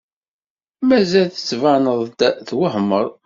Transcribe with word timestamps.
Mazal 0.87 1.27
tettbaneḍ-d 1.33 2.19
twehmeḍ. 2.47 3.07